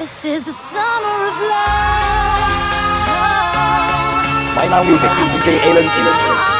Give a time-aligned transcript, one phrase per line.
[0.00, 2.40] This is a summer of love.
[4.56, 6.59] DJ Alan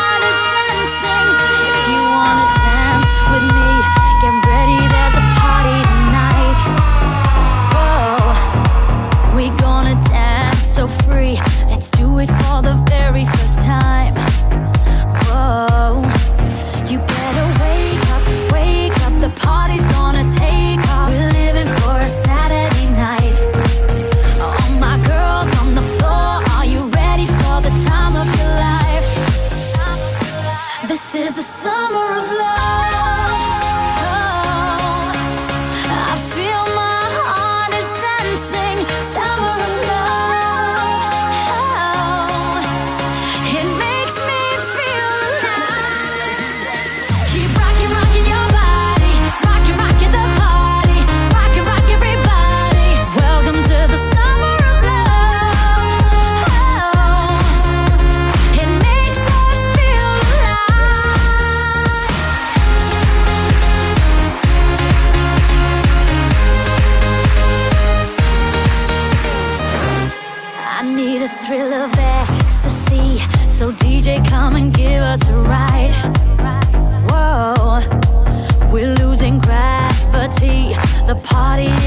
[81.23, 81.80] party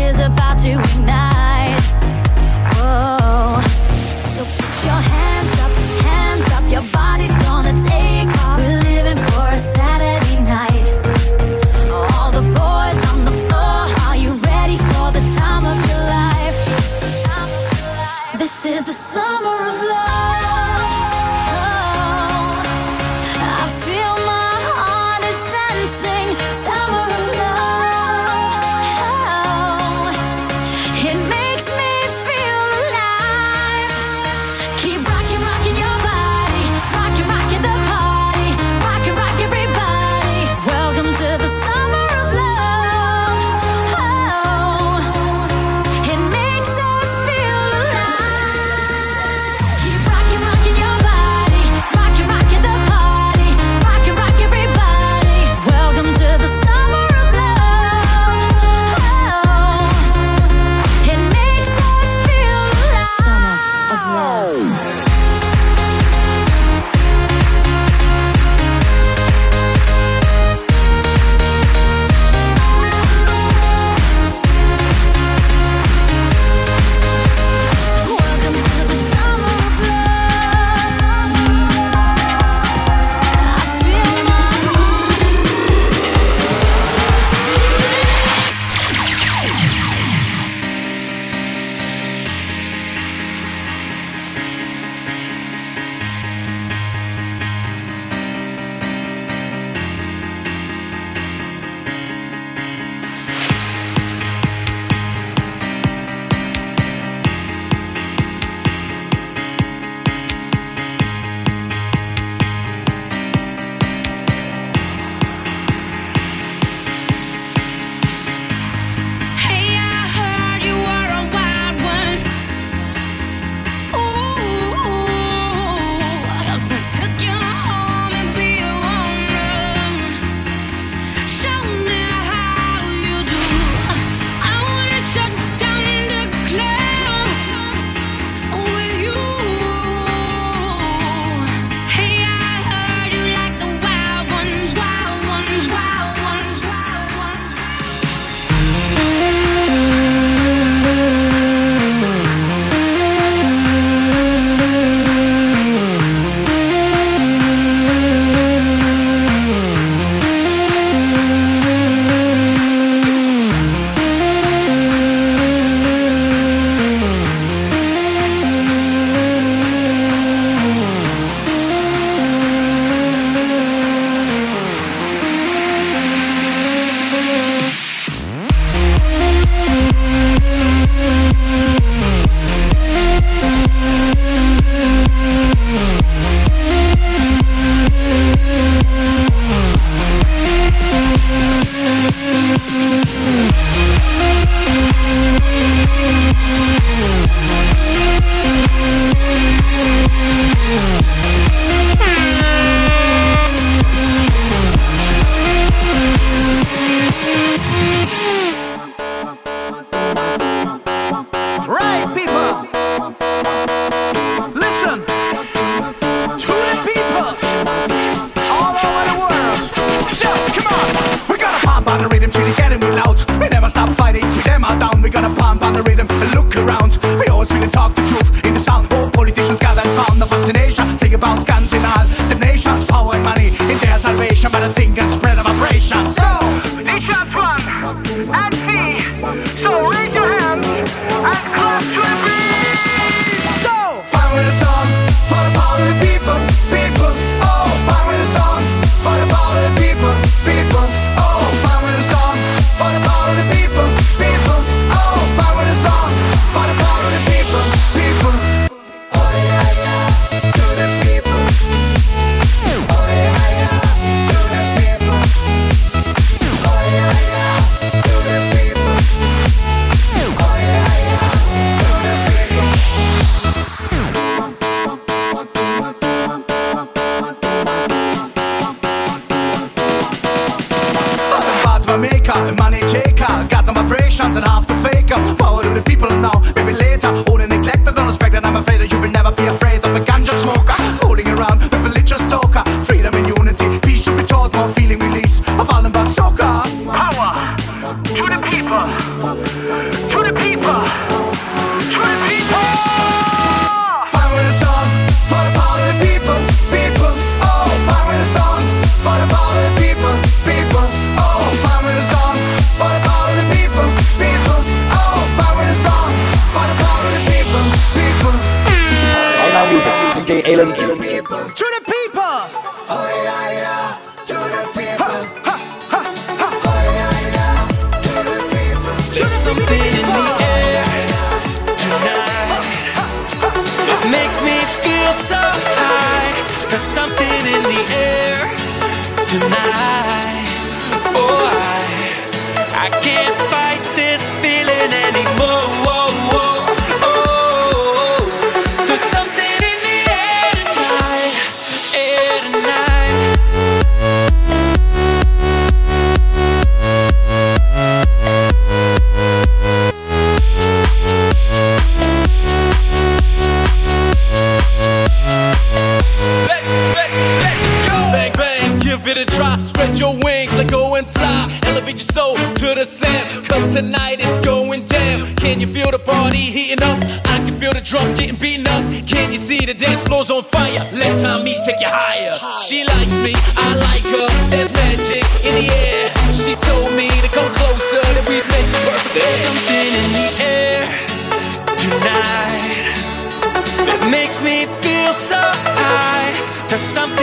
[396.74, 397.23] to something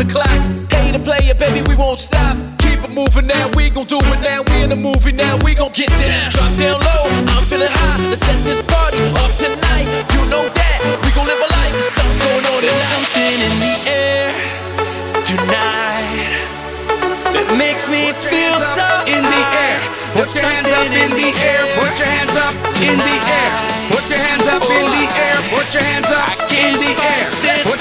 [0.00, 0.40] the clock.
[0.70, 2.36] Pay to play it, baby, we won't stop.
[2.58, 4.40] Keep it moving now, we gon' do it now.
[4.48, 6.32] We in the movie now, we gon' get down.
[6.32, 7.04] Drop down low,
[7.36, 8.00] I'm feeling high.
[8.08, 9.88] Let's set this party up tonight.
[10.16, 11.72] You know that, we gon' live a life.
[11.76, 12.80] There's something going on tonight.
[12.80, 14.28] There's something in the air
[15.28, 16.48] tonight
[17.36, 19.78] that makes me feel so in the air.
[20.16, 21.62] Put your hands up in the air.
[21.76, 23.36] Put your hands up in the oh.
[23.36, 23.52] air.
[23.92, 25.36] Put your hands up in the air.
[25.52, 27.30] Put your hands up in the air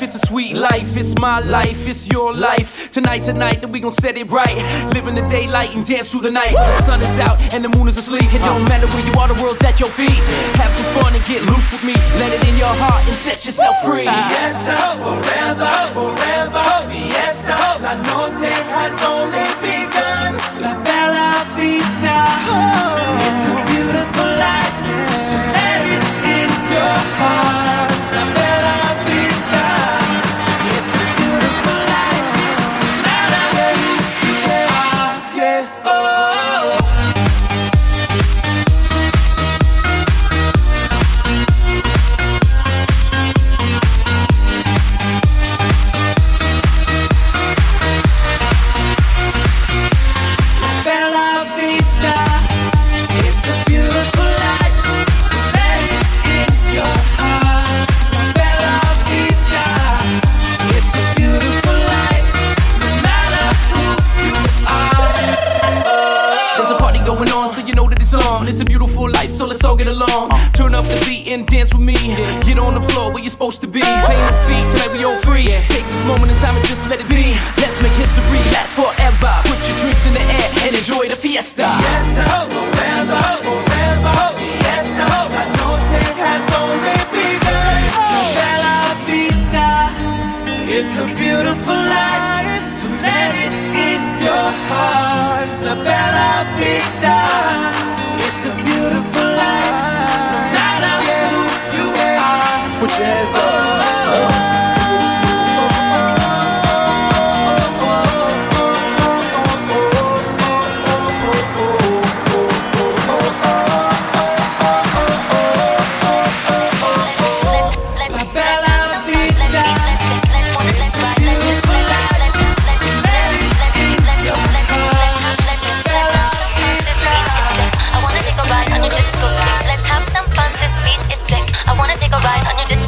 [0.00, 0.14] life.
[0.14, 0.96] It's a sweet life.
[0.96, 1.86] It's my life.
[1.86, 2.90] It's your life.
[2.90, 4.56] Tonight, tonight, that we gon' set it right.
[4.94, 6.54] Live in the daylight and dance through the night.
[6.54, 8.32] The sun is out and the moon is asleep.
[8.32, 10.20] It don't matter where you are, the world's at your feet.
[10.56, 11.94] Have some fun and get loose with me.
[12.18, 14.08] Let it in your heart and set yourself free.
[14.08, 16.66] Fiesta, forever, forever.
[16.88, 19.59] Fiesta, la noche has only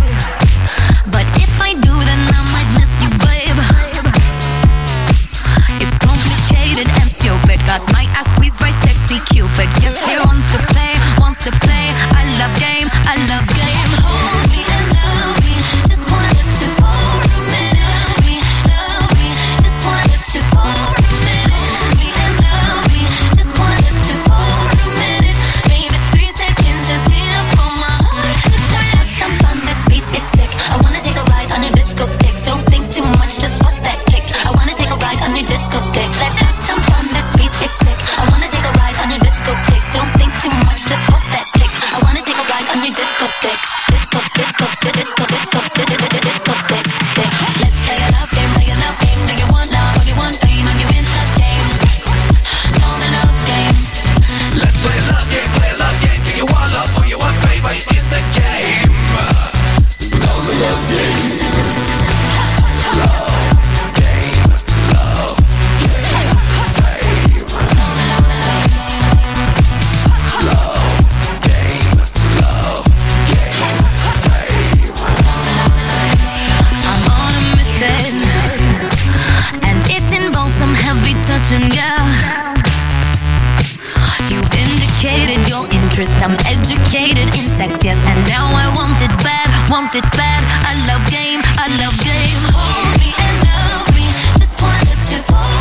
[84.30, 86.22] You've indicated your interest.
[86.22, 90.42] I'm educated in sex, yes, and now I want it bad, want it bad.
[90.64, 92.42] I love game, I love game.
[92.54, 94.06] Hold me and love me,
[94.38, 95.57] just wanna you.